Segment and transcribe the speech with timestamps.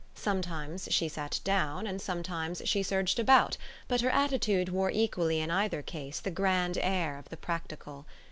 [0.15, 3.55] Sometimes she sat down and sometimes she surged about,
[3.87, 8.07] but her attitude wore equally in either case the grand air of the practical.